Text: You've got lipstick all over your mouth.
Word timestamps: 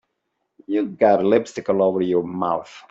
You've 0.65 0.97
got 0.97 1.23
lipstick 1.23 1.69
all 1.69 1.83
over 1.83 2.01
your 2.01 2.23
mouth. 2.23 2.75